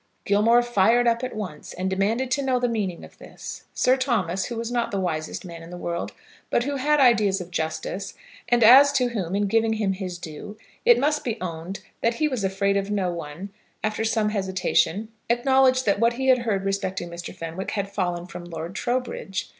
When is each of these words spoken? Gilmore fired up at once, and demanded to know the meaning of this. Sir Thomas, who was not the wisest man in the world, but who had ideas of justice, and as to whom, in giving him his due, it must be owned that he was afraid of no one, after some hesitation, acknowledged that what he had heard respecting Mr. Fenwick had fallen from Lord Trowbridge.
Gilmore 0.25 0.63
fired 0.63 1.07
up 1.07 1.23
at 1.23 1.35
once, 1.35 1.73
and 1.73 1.87
demanded 1.87 2.31
to 2.31 2.41
know 2.41 2.59
the 2.59 2.67
meaning 2.67 3.03
of 3.05 3.19
this. 3.19 3.65
Sir 3.71 3.95
Thomas, 3.97 4.45
who 4.45 4.55
was 4.55 4.71
not 4.71 4.89
the 4.89 4.99
wisest 4.99 5.45
man 5.45 5.61
in 5.61 5.69
the 5.69 5.77
world, 5.77 6.11
but 6.49 6.63
who 6.63 6.77
had 6.77 6.99
ideas 6.99 7.39
of 7.39 7.51
justice, 7.51 8.15
and 8.49 8.63
as 8.63 8.91
to 8.93 9.09
whom, 9.09 9.35
in 9.35 9.45
giving 9.45 9.73
him 9.73 9.93
his 9.93 10.17
due, 10.17 10.57
it 10.85 10.97
must 10.97 11.23
be 11.23 11.39
owned 11.39 11.81
that 12.01 12.15
he 12.15 12.27
was 12.27 12.43
afraid 12.43 12.77
of 12.77 12.89
no 12.89 13.11
one, 13.11 13.49
after 13.83 14.03
some 14.03 14.29
hesitation, 14.29 15.09
acknowledged 15.29 15.85
that 15.85 15.99
what 15.99 16.13
he 16.13 16.29
had 16.29 16.39
heard 16.39 16.65
respecting 16.65 17.07
Mr. 17.07 17.31
Fenwick 17.31 17.69
had 17.69 17.87
fallen 17.87 18.25
from 18.25 18.45
Lord 18.45 18.73
Trowbridge. 18.73 19.49